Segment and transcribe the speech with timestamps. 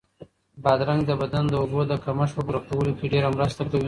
[0.63, 3.79] بادرنګ د بدن د اوبو د کمښت په پوره کولو کې ډېره مرسته کوي.